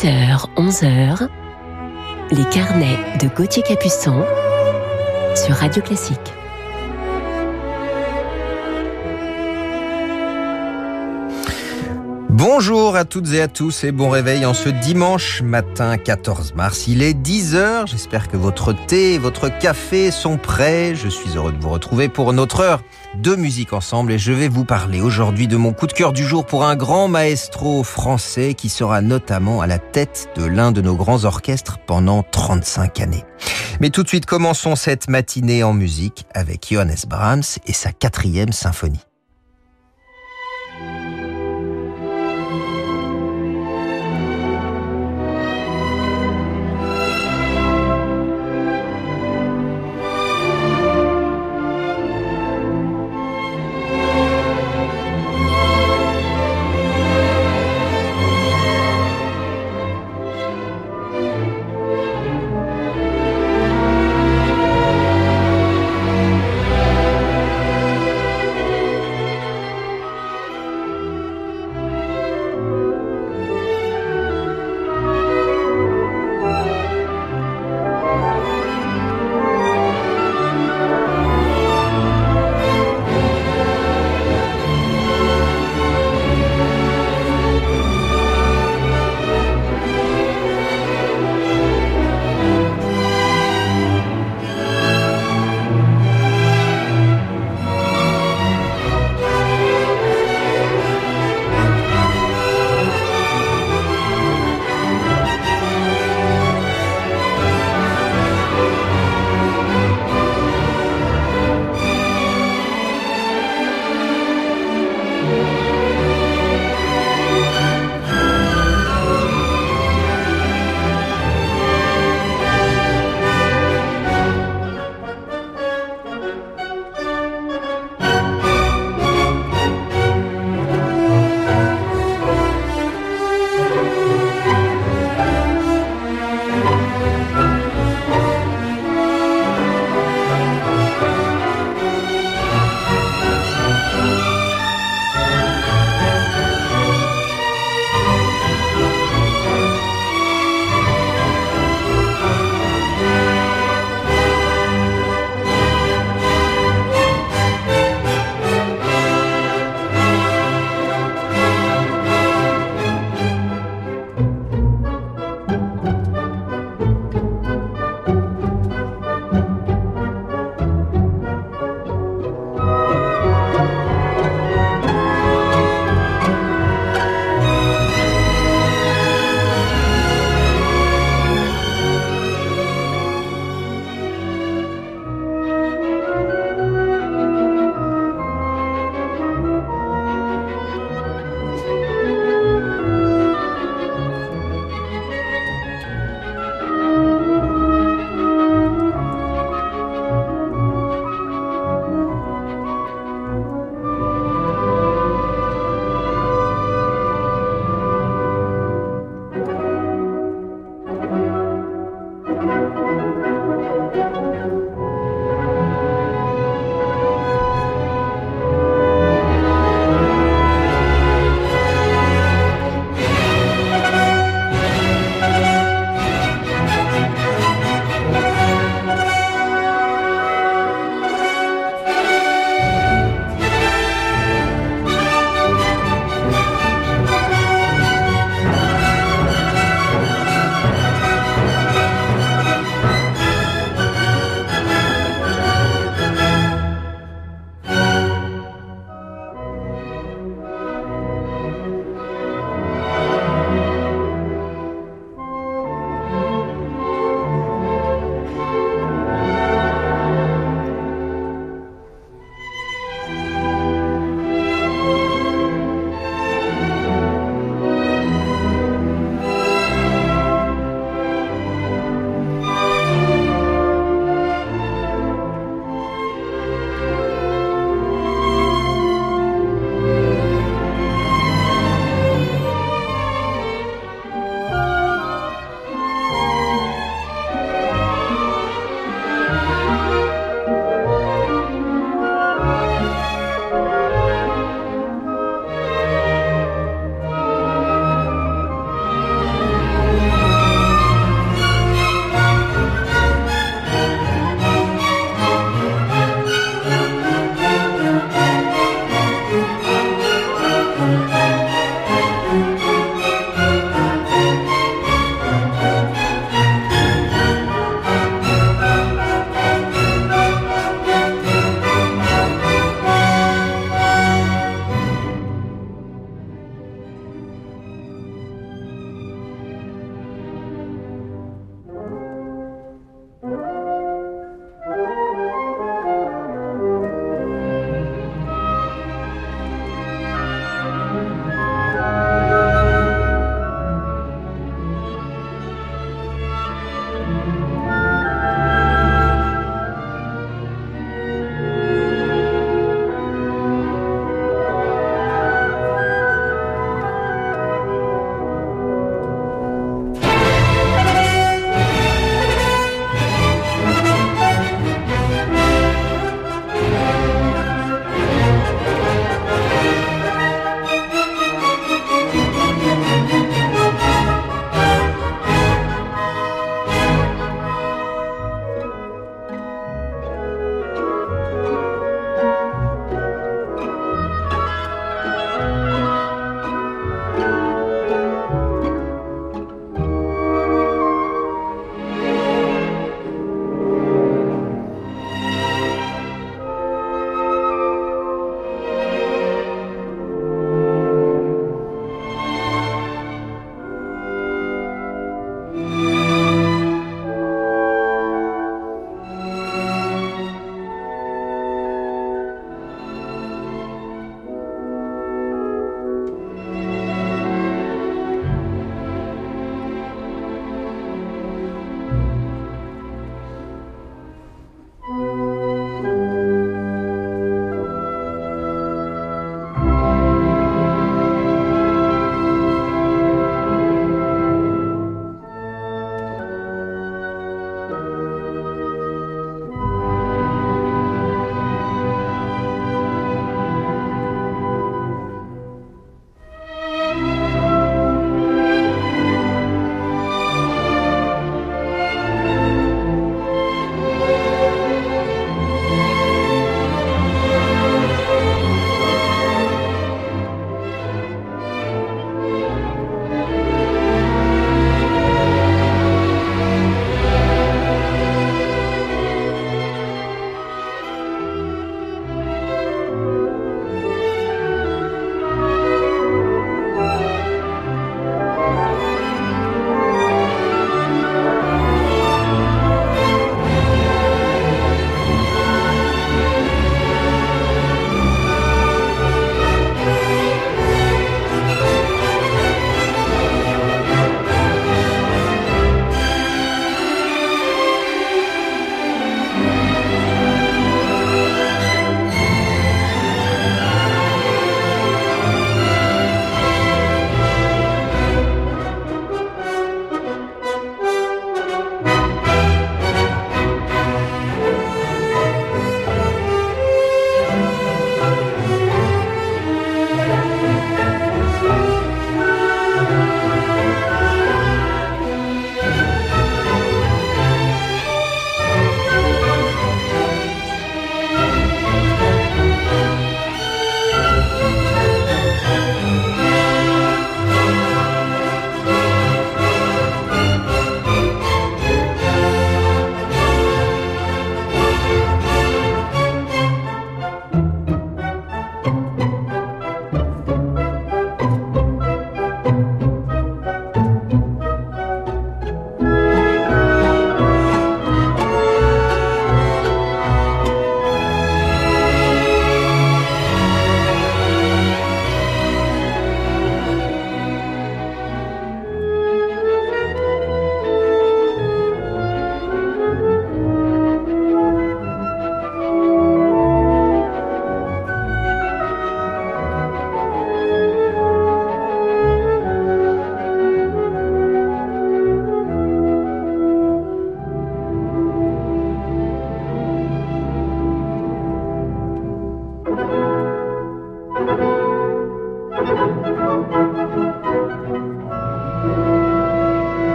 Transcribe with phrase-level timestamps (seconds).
[0.00, 1.28] 10h, 11h,
[2.30, 4.24] les carnets de Gauthier Capuçon
[5.34, 6.37] sur Radio Classique.
[12.38, 16.86] Bonjour à toutes et à tous et bon réveil en ce dimanche matin 14 mars.
[16.86, 20.94] Il est 10h, j'espère que votre thé et votre café sont prêts.
[20.94, 22.80] Je suis heureux de vous retrouver pour notre heure
[23.16, 26.24] de musique ensemble et je vais vous parler aujourd'hui de mon coup de cœur du
[26.24, 30.80] jour pour un grand maestro français qui sera notamment à la tête de l'un de
[30.80, 33.24] nos grands orchestres pendant 35 années.
[33.80, 38.52] Mais tout de suite commençons cette matinée en musique avec Johannes Brahms et sa quatrième
[38.52, 39.07] symphonie.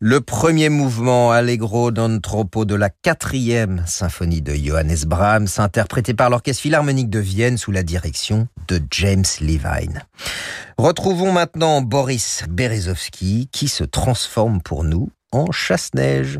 [0.00, 6.62] Le premier mouvement Allegro d'Anthropo de la quatrième symphonie de Johannes Brahms, interprété par l'Orchestre
[6.62, 10.04] Philharmonique de Vienne sous la direction de James Levine.
[10.78, 16.38] Retrouvons maintenant Boris Berezovsky qui se transforme pour nous en chasse-neige.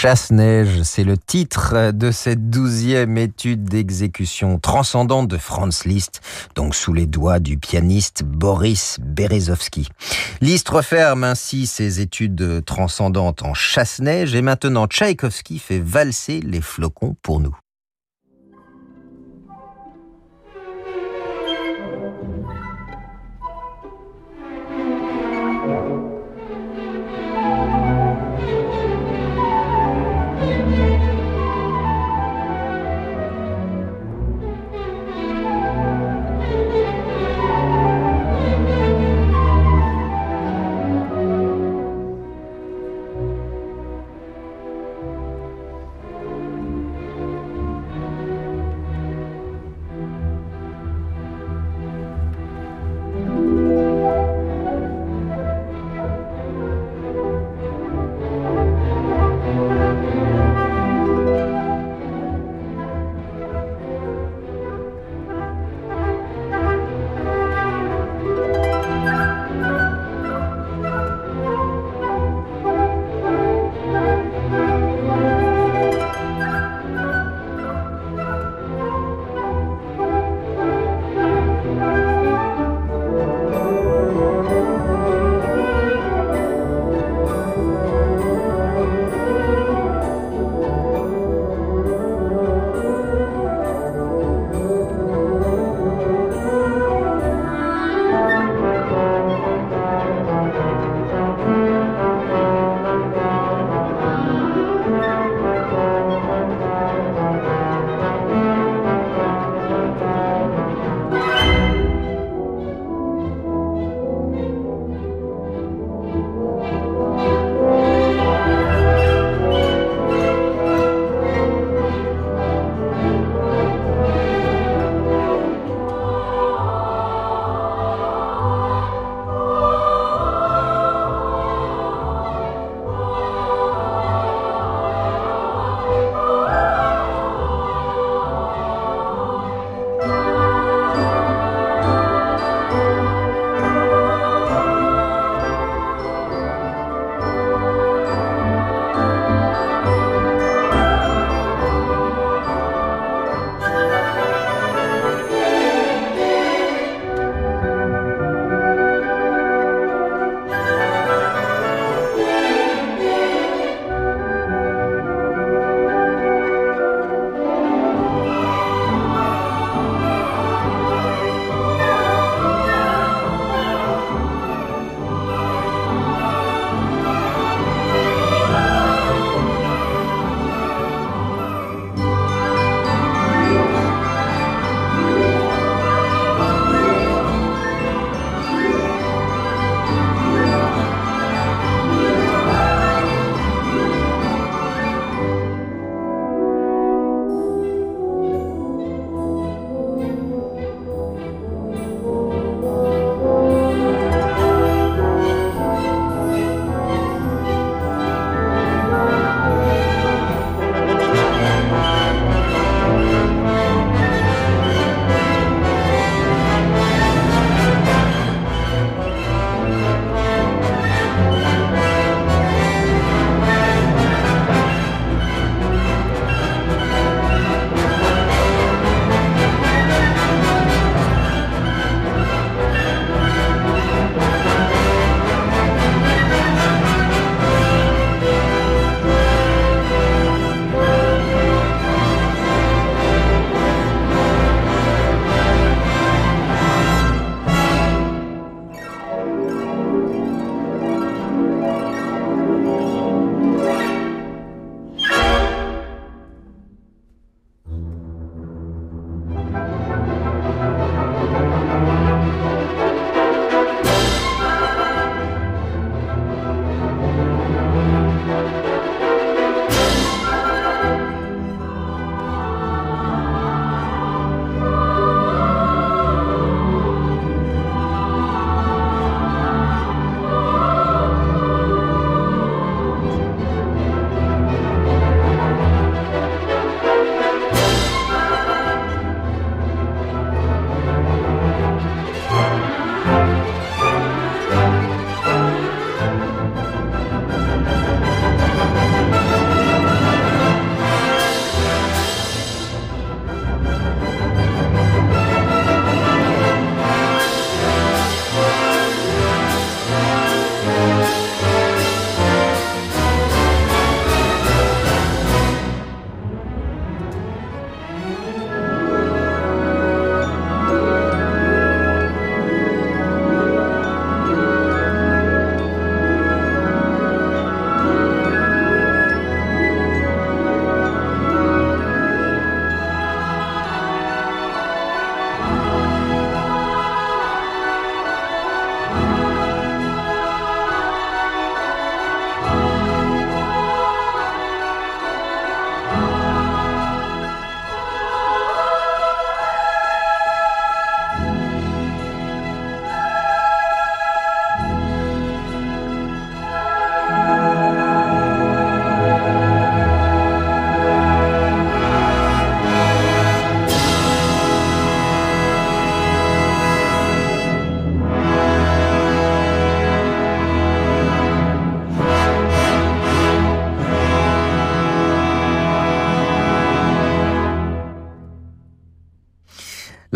[0.00, 6.20] Chasse-Neige, c'est le titre de cette douzième étude d'exécution transcendante de Franz Liszt,
[6.54, 9.88] donc sous les doigts du pianiste Boris Berezovsky.
[10.40, 17.16] Liszt referme ainsi ses études transcendantes en Chasse-Neige et maintenant Tchaïkovski fait valser les flocons
[17.20, 17.58] pour nous.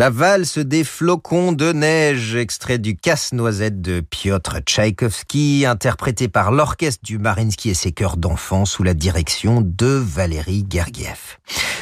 [0.03, 7.05] La valse des flocons de neige, extrait du Casse-Noisette de Piotr Tchaïkovski, interprété par l'orchestre
[7.05, 11.37] du Marinsky et ses chœurs d'enfants sous la direction de Valérie Gergiev.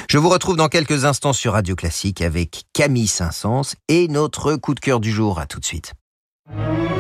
[0.08, 4.76] Je vous retrouve dans quelques instants sur Radio Classique avec Camille Saint-Saëns et notre coup
[4.76, 5.40] de cœur du jour.
[5.40, 5.94] À tout de suite.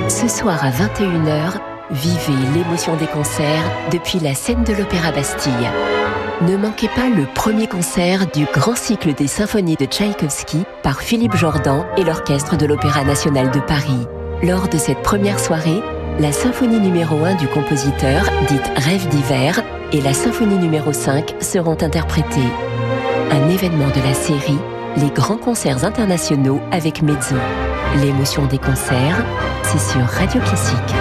[0.09, 1.59] Ce soir à 21h,
[1.91, 5.69] vivez l'émotion des concerts depuis la scène de l'Opéra Bastille.
[6.41, 11.35] Ne manquez pas le premier concert du grand cycle des symphonies de Tchaïkovski par Philippe
[11.35, 14.07] Jordan et l'Orchestre de l'Opéra national de Paris.
[14.41, 15.83] Lors de cette première soirée,
[16.19, 19.61] la symphonie numéro 1 du compositeur, dite Rêve d'hiver,
[19.93, 22.49] et la symphonie numéro 5 seront interprétées.
[23.29, 24.57] Un événement de la série
[24.97, 27.35] Les grands concerts internationaux avec Mezzo.
[28.01, 29.23] L'émotion des concerts,
[29.61, 30.95] c'est sur Radio Classique.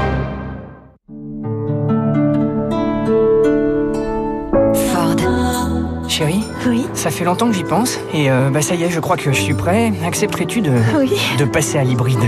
[7.01, 9.33] Ça fait longtemps que j'y pense et euh, bah ça y est, je crois que
[9.33, 9.91] je suis prêt.
[10.05, 11.11] Accepterais-tu de, Oui.
[11.39, 12.19] de passer à l'hybride?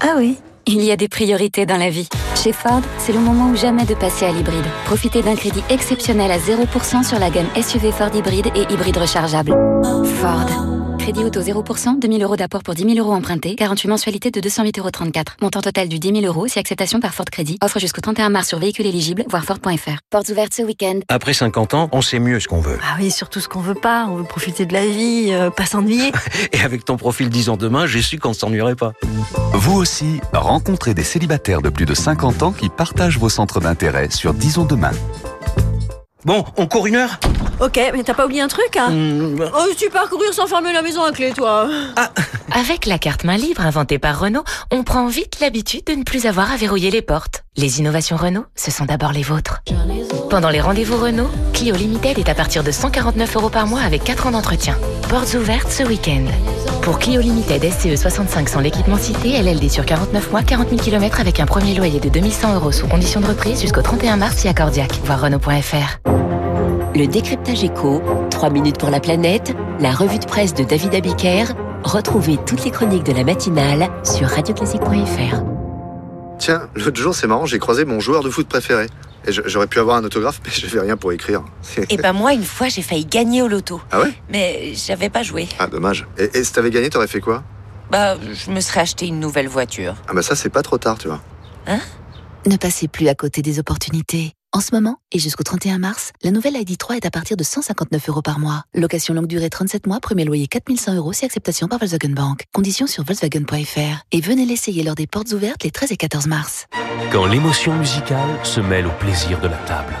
[0.00, 0.38] Ah oui.
[0.66, 2.08] Il y a des priorités dans la vie.
[2.34, 4.64] Chez Ford, c'est le moment ou jamais de passer à l'hybride.
[4.86, 9.52] Profitez d'un crédit exceptionnel à 0% sur la gamme SUV Ford hybride et hybride rechargeable.
[10.22, 10.79] Ford.
[11.00, 14.80] Crédit auto 0%, 2000 euros d'apport pour 10 000 euros empruntés, 48 mensualités de 208,34
[14.80, 14.90] euros.
[15.40, 17.56] Montant total du 10 000 euros si acceptation par Ford Crédit.
[17.64, 19.98] Offre jusqu'au 31 mars sur véhicule éligible, voire Ford.fr.
[20.10, 21.00] Portes ouvertes ce week-end.
[21.08, 22.78] Après 50 ans, on sait mieux ce qu'on veut.
[22.82, 24.08] Ah oui, surtout ce qu'on veut pas.
[24.10, 26.12] On veut profiter de la vie, euh, pas s'ennuyer.
[26.52, 28.92] Et avec ton profil 10 ans demain, j'ai su qu'on ne s'ennuierait pas.
[29.54, 34.10] Vous aussi, rencontrez des célibataires de plus de 50 ans qui partagent vos centres d'intérêt
[34.10, 34.92] sur Disons Demain.
[36.24, 37.18] Bon, on court une heure
[37.60, 40.82] ok, mais t'as pas oublié un truc, hein Mmh, Oh, tu parcourir sans fermer la
[40.82, 41.68] maison à clé, toi.
[42.52, 46.26] Avec la carte main libre inventée par Renault, on prend vite l'habitude de ne plus
[46.26, 47.44] avoir à verrouiller les portes.
[47.60, 49.62] Les innovations Renault, ce sont d'abord les vôtres.
[50.30, 54.02] Pendant les rendez-vous Renault, Clio Limited est à partir de 149 euros par mois avec
[54.02, 54.78] 4 ans d'entretien.
[55.10, 56.24] Portes ouvertes ce week-end.
[56.80, 61.20] Pour Clio Limited SCE 65 sans l'équipement cité, LLD sur 49 mois, 40 000 km
[61.20, 64.54] avec un premier loyer de 2100 euros sous condition de reprise jusqu'au 31 mars via
[64.54, 64.98] Cordiac.
[65.04, 65.98] Voir Renault.fr.
[66.94, 71.44] Le décryptage éco, 3 minutes pour la planète, la revue de presse de David Abiker.
[71.84, 75.59] Retrouvez toutes les chroniques de la matinale sur radioclassique.fr.
[76.40, 78.86] Tiens, l'autre jour, c'est marrant, j'ai croisé mon joueur de foot préféré.
[79.26, 81.42] Et j'aurais pu avoir un autographe, mais j'avais rien pour écrire.
[81.60, 83.82] C'est- Et ben moi, une fois, j'ai failli gagner au loto.
[83.92, 84.14] Ah ouais?
[84.30, 85.46] Mais j'avais pas joué.
[85.58, 86.06] Ah, dommage.
[86.16, 87.44] Et, et si t'avais gagné, t'aurais fait quoi?
[87.90, 89.94] Bah, je me serais acheté une nouvelle voiture.
[90.08, 91.20] Ah bah ça, c'est pas trop tard, tu vois.
[92.46, 94.32] Ne passez plus à côté des opportunités.
[94.52, 98.08] En ce moment, et jusqu'au 31 mars, la nouvelle ID3 est à partir de 159
[98.08, 98.64] euros par mois.
[98.74, 102.46] Location longue durée 37 mois, premier loyer 4100 euros si acceptation par Volkswagen Bank.
[102.52, 104.04] Conditions sur Volkswagen.fr.
[104.10, 106.66] Et venez l'essayer lors des portes ouvertes les 13 et 14 mars.
[107.12, 109.94] Quand l'émotion musicale se mêle au plaisir de la table.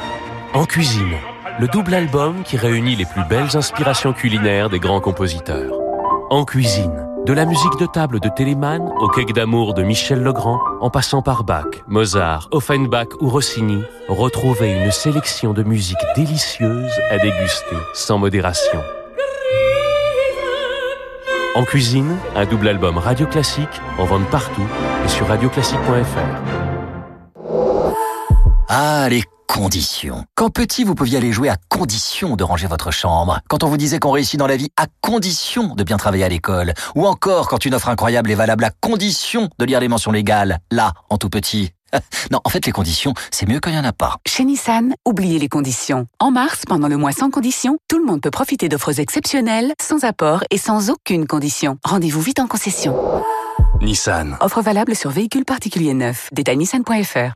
[0.52, 1.14] En cuisine,
[1.60, 5.78] le double album qui réunit les plus belles inspirations culinaires des grands compositeurs.
[6.28, 10.58] En cuisine, de la musique de table de Telemann au cake d'amour de Michel Legrand,
[10.80, 17.18] en passant par Bach, Mozart, Offenbach ou Rossini, retrouvez une sélection de musique délicieuse à
[17.18, 18.80] déguster sans modération.
[21.54, 24.66] En cuisine, un double album radio classique en vente partout
[25.04, 26.70] et sur radioclassique.fr.
[28.68, 29.08] Ah,
[29.50, 30.24] conditions.
[30.36, 33.40] Quand petit, vous pouviez aller jouer à condition de ranger votre chambre.
[33.48, 36.28] Quand on vous disait qu'on réussit dans la vie à condition de bien travailler à
[36.28, 36.72] l'école.
[36.94, 40.60] Ou encore quand une offre incroyable est valable à condition de lire les mentions légales.
[40.70, 41.72] Là, en tout petit.
[42.30, 44.18] Non, en fait, les conditions, c'est mieux quand il n'y en a pas.
[44.24, 46.06] Chez Nissan, oubliez les conditions.
[46.20, 50.04] En mars, pendant le mois sans conditions, tout le monde peut profiter d'offres exceptionnelles, sans
[50.04, 51.78] apport et sans aucune condition.
[51.84, 52.94] Rendez-vous vite en concession.
[53.80, 54.36] Nissan.
[54.40, 56.28] Offre valable sur véhicules particuliers neufs.
[56.32, 57.32] Détail nissan.fr.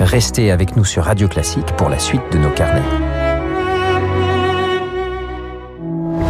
[0.00, 2.82] Restez avec nous sur Radio Classique pour la suite de nos carnets.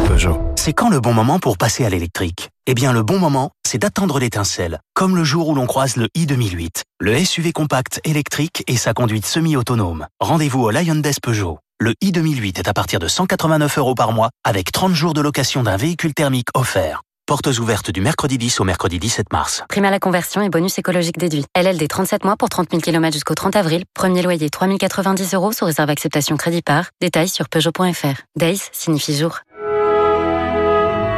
[0.07, 0.41] Peugeot.
[0.57, 2.49] C'est quand le bon moment pour passer à l'électrique?
[2.67, 6.09] Eh bien, le bon moment, c'est d'attendre l'étincelle, comme le jour où l'on croise le
[6.17, 10.07] i2008, le SUV compact électrique et sa conduite semi-autonome.
[10.19, 11.59] Rendez-vous au Lion Des Peugeot.
[11.79, 15.63] Le i2008 est à partir de 189 euros par mois, avec 30 jours de location
[15.63, 17.03] d'un véhicule thermique offert.
[17.29, 19.63] Portes ouvertes du mercredi 10 au mercredi 17 mars.
[19.69, 21.45] Prime à la conversion et bonus écologique déduit.
[21.55, 23.85] LLD 37 mois pour 30 000 km jusqu'au 30 avril.
[23.93, 26.87] Premier loyer 3 090 euros sous réserve acceptation crédit par.
[27.03, 28.23] Détails sur Peugeot.fr.
[28.37, 29.41] Days signifie jour.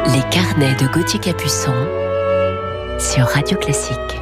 [0.09, 1.77] Les carnets de Gauthier Capuçon
[2.99, 4.21] sur Radio Classique.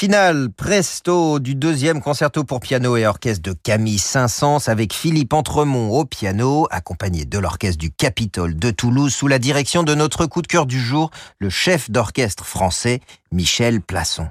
[0.00, 5.34] Le final presto du deuxième concerto pour piano et orchestre de Camille Saint-Saëns avec Philippe
[5.34, 10.24] Entremont au piano, accompagné de l'orchestre du Capitole de Toulouse sous la direction de notre
[10.24, 14.28] coup de cœur du jour, le chef d'orchestre français Michel Plasson.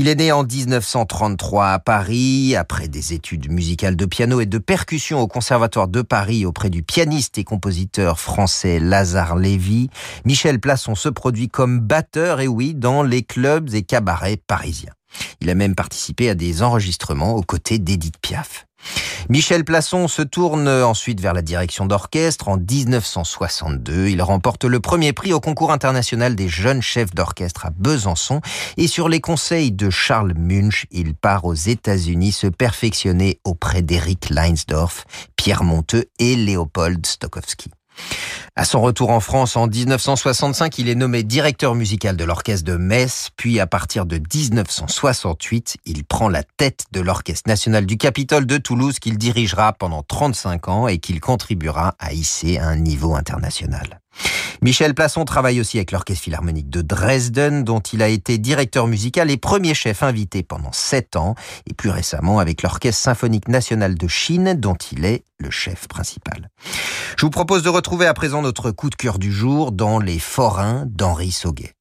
[0.00, 4.58] Il est né en 1933 à Paris, après des études musicales de piano et de
[4.58, 9.90] percussion au Conservatoire de Paris auprès du pianiste et compositeur français Lazare Lévy.
[10.24, 14.92] Michel Plasson se produit comme batteur, et oui, dans les clubs et cabarets parisiens.
[15.40, 18.67] Il a même participé à des enregistrements aux côtés d'Edith Piaf.
[19.28, 22.48] Michel Plasson se tourne ensuite vers la direction d'orchestre.
[22.48, 27.70] En 1962, il remporte le premier prix au concours international des jeunes chefs d'orchestre à
[27.70, 28.40] Besançon
[28.76, 34.30] et sur les conseils de Charles Munch, il part aux États-Unis se perfectionner auprès d'Eric
[34.30, 35.04] Leinsdorf,
[35.36, 37.70] Pierre Monteux et Léopold Stokowski.
[38.58, 42.76] À son retour en France en 1965, il est nommé directeur musical de l'orchestre de
[42.76, 48.46] Metz, puis à partir de 1968, il prend la tête de l'Orchestre national du Capitole
[48.46, 53.14] de Toulouse qu'il dirigera pendant 35 ans et qu'il contribuera à hisser à un niveau
[53.14, 54.00] international.
[54.60, 59.30] Michel Plasson travaille aussi avec l'Orchestre Philharmonique de Dresden, dont il a été directeur musical
[59.30, 61.36] et premier chef invité pendant sept ans,
[61.70, 66.50] et plus récemment avec l'Orchestre Symphonique National de Chine, dont il est le chef principal.
[67.16, 70.18] Je vous propose de retrouver à présent notre coup de cœur du jour dans Les
[70.18, 71.77] Forains d'Henri Sauguet.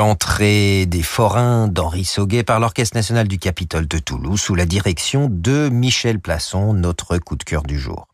[0.00, 5.28] L'entrée des forains d'Henri Sauguet par l'Orchestre national du Capitole de Toulouse sous la direction
[5.30, 8.08] de Michel Plasson, notre coup de cœur du jour.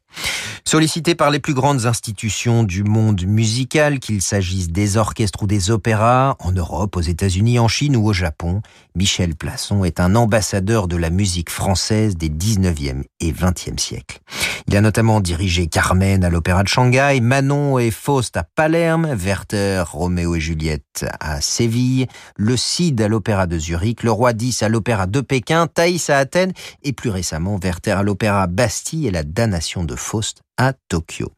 [0.68, 5.70] Sollicité par les plus grandes institutions du monde musical, qu'il s'agisse des orchestres ou des
[5.70, 8.62] opéras, en Europe, aux États-Unis, en Chine ou au Japon,
[8.96, 14.18] Michel Plasson est un ambassadeur de la musique française des 19e et 20e siècles.
[14.66, 19.84] Il a notamment dirigé Carmen à l'Opéra de Shanghai, Manon et Faust à Palerme, Werther,
[19.88, 24.68] Roméo et Juliette à Séville, le Cid à l'Opéra de Zurich, le Roi Dix à
[24.68, 26.52] l'Opéra de Pékin, Thaïs à Athènes
[26.82, 31.32] et plus récemment Werther à l'Opéra Bastille et la Damnation de Faust à Tokyo.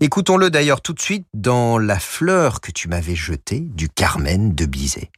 [0.00, 4.66] Écoutons-le d'ailleurs tout de suite dans La fleur que tu m'avais jetée du Carmen de
[4.66, 5.10] Bizet.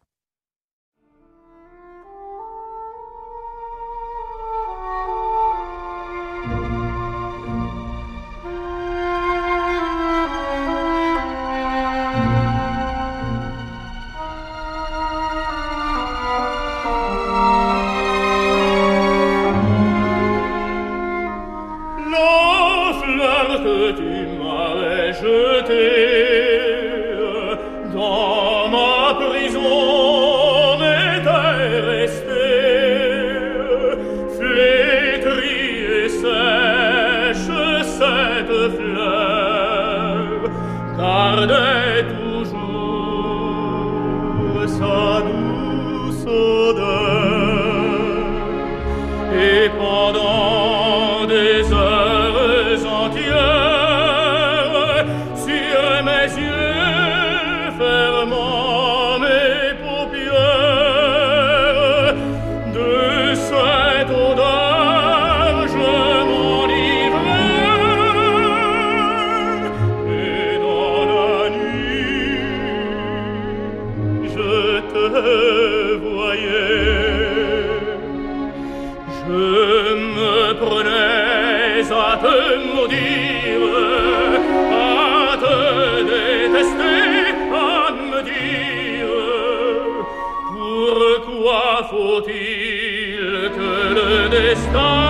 [94.80, 95.07] Oh.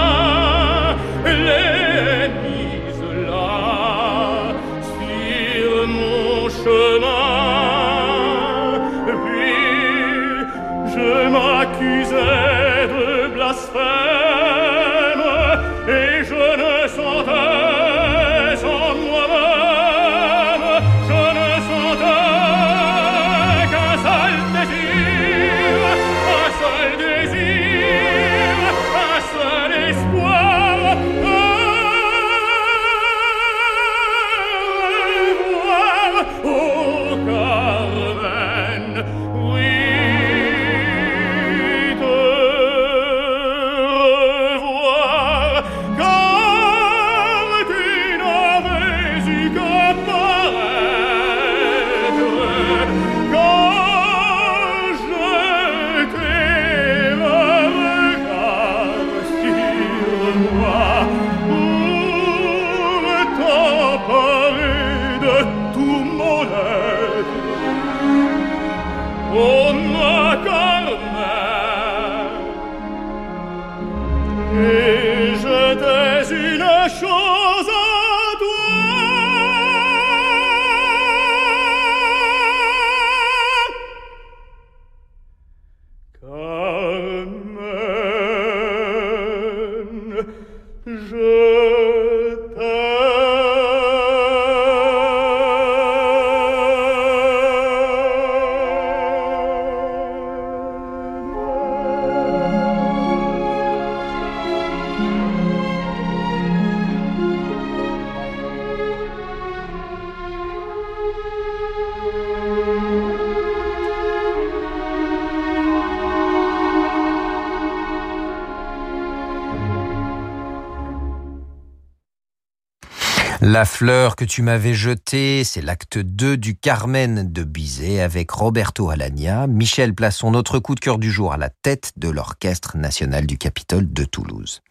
[123.59, 128.89] La fleur que tu m'avais jetée, c'est l'acte 2 du Carmen de Bizet avec Roberto
[128.89, 133.27] Alagna, Michel Plasson, notre coup de cœur du jour à la tête de l'Orchestre national
[133.27, 134.63] du Capitole de Toulouse.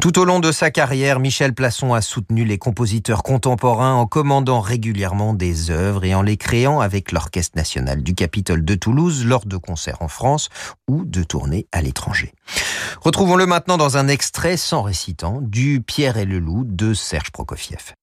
[0.00, 4.60] Tout au long de sa carrière, Michel Plasson a soutenu les compositeurs contemporains en commandant
[4.60, 9.44] régulièrement des œuvres et en les créant avec l'Orchestre national du Capitole de Toulouse lors
[9.44, 10.50] de concerts en France
[10.86, 12.32] ou de tournées à l'étranger.
[13.00, 17.94] Retrouvons-le maintenant dans un extrait sans récitant du Pierre et le Loup de Serge Prokofiev.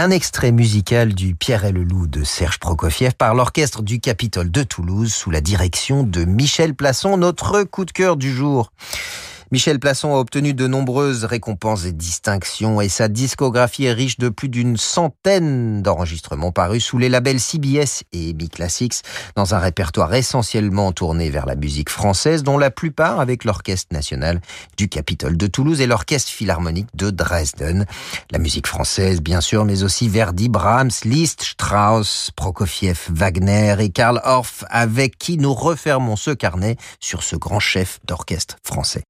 [0.00, 4.48] Un extrait musical du Pierre et le Loup de Serge Prokofiev par l'orchestre du Capitole
[4.48, 8.70] de Toulouse sous la direction de Michel Plasson, notre coup de cœur du jour.
[9.50, 14.28] Michel Plasson a obtenu de nombreuses récompenses et distinctions et sa discographie est riche de
[14.28, 18.96] plus d'une centaine d'enregistrements parus sous les labels CBS et EMI Classics
[19.36, 24.42] dans un répertoire essentiellement tourné vers la musique française dont la plupart avec l'Orchestre national
[24.76, 27.86] du Capitole de Toulouse et l'Orchestre philharmonique de Dresden.
[28.30, 34.20] La musique française bien sûr mais aussi Verdi, Brahms, Liszt, Strauss, Prokofiev, Wagner et Karl
[34.24, 39.07] Orff avec qui nous refermons ce carnet sur ce grand chef d'orchestre français.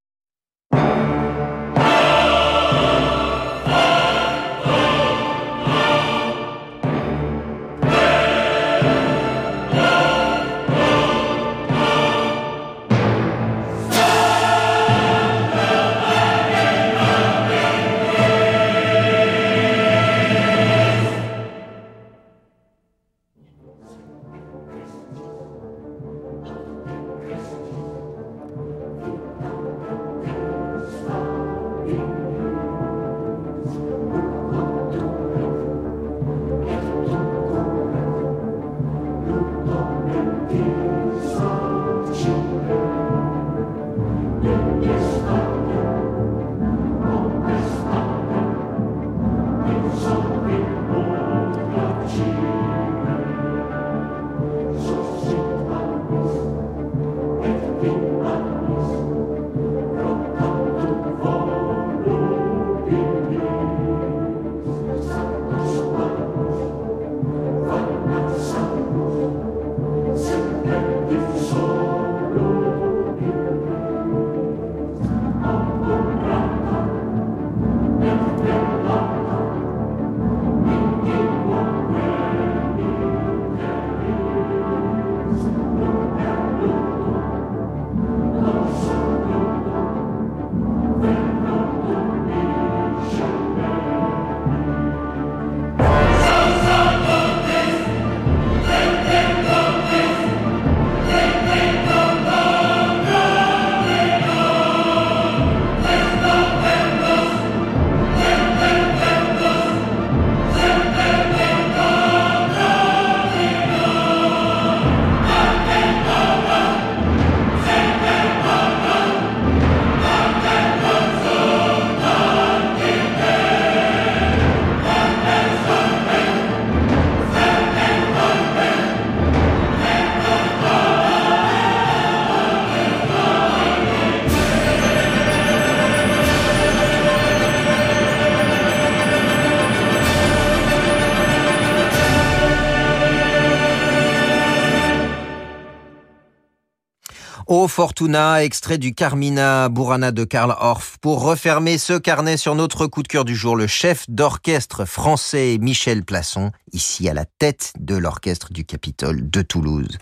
[147.67, 150.99] Fortuna, extrait du Carmina Burana de Karl Orff.
[151.01, 155.59] Pour refermer ce carnet sur notre coup de cœur du jour, le chef d'orchestre français
[155.61, 159.99] Michel Plasson, ici à la tête de l'orchestre du Capitole de Toulouse.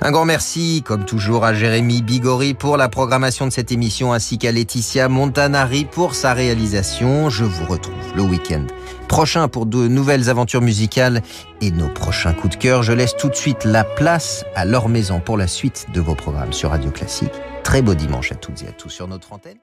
[0.00, 4.38] Un grand merci, comme toujours, à Jérémy Bigori pour la programmation de cette émission, ainsi
[4.38, 7.30] qu'à Laetitia Montanari pour sa réalisation.
[7.30, 8.66] Je vous retrouve le week-end
[9.08, 11.20] prochain pour de nouvelles aventures musicales
[11.60, 12.84] et nos prochains coups de cœur.
[12.84, 16.14] Je laisse tout de suite la place à leur maison pour la suite de vos
[16.14, 17.32] programmes sur Radio Classique.
[17.64, 19.58] Très beau dimanche à toutes et à tous sur notre antenne.